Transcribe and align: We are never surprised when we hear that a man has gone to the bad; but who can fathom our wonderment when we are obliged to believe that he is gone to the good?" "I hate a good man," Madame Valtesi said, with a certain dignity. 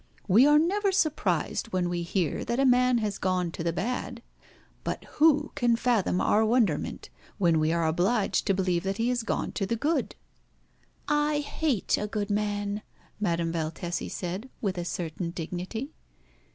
We 0.27 0.47
are 0.47 0.57
never 0.57 0.91
surprised 0.91 1.67
when 1.67 1.87
we 1.87 2.01
hear 2.01 2.43
that 2.45 2.59
a 2.59 2.65
man 2.65 2.97
has 2.97 3.19
gone 3.19 3.51
to 3.51 3.63
the 3.63 3.71
bad; 3.71 4.23
but 4.83 5.03
who 5.19 5.51
can 5.53 5.75
fathom 5.75 6.19
our 6.19 6.43
wonderment 6.43 7.11
when 7.37 7.59
we 7.59 7.71
are 7.71 7.85
obliged 7.87 8.47
to 8.47 8.55
believe 8.55 8.81
that 8.81 8.97
he 8.97 9.11
is 9.11 9.21
gone 9.21 9.51
to 9.51 9.67
the 9.67 9.75
good?" 9.75 10.15
"I 11.07 11.37
hate 11.41 11.99
a 11.99 12.07
good 12.07 12.31
man," 12.31 12.81
Madame 13.19 13.53
Valtesi 13.53 14.09
said, 14.09 14.49
with 14.59 14.79
a 14.79 14.85
certain 14.85 15.29
dignity. 15.29 15.91